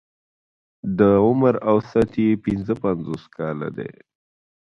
[0.97, 3.91] د عمر اوسط يې پنځه پنځوس کاله دی.